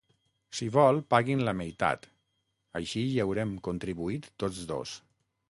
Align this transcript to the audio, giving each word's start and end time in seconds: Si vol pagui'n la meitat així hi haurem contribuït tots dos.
Si 0.59 0.69
vol 0.77 1.01
pagui'n 1.13 1.43
la 1.47 1.53
meitat 1.59 2.07
així 2.81 3.05
hi 3.11 3.21
haurem 3.27 3.53
contribuït 3.69 4.29
tots 4.45 4.65
dos. 4.75 4.97